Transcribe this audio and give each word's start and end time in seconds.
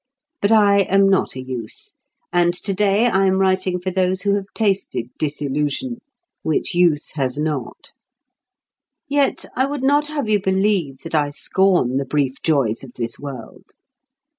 But 0.41 0.51
I 0.51 0.79
am 0.89 1.07
not 1.07 1.35
a 1.35 1.43
youth, 1.43 1.91
and 2.33 2.55
to 2.55 2.73
day 2.73 3.05
I 3.05 3.27
am 3.27 3.37
writing 3.37 3.79
for 3.79 3.91
those 3.91 4.23
who 4.23 4.33
have 4.33 4.47
tasted 4.55 5.11
disillusion: 5.19 5.99
which 6.41 6.73
youth 6.73 7.09
has 7.13 7.37
not. 7.37 7.91
Yet 9.07 9.45
I 9.55 9.67
would 9.67 9.83
not 9.83 10.07
have 10.07 10.27
you 10.27 10.41
believe 10.41 10.97
that 11.03 11.13
I 11.13 11.29
scorn 11.29 11.97
the 11.97 12.05
brief 12.05 12.41
joys 12.41 12.83
of 12.83 12.95
this 12.95 13.19
world. 13.19 13.75